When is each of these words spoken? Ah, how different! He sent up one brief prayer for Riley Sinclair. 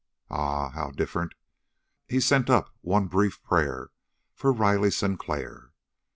Ah, 0.31 0.69
how 0.69 0.89
different! 0.89 1.35
He 2.07 2.19
sent 2.19 2.49
up 2.49 2.73
one 2.81 3.05
brief 3.05 3.43
prayer 3.43 3.91
for 4.33 4.51
Riley 4.51 4.89
Sinclair. 4.89 5.73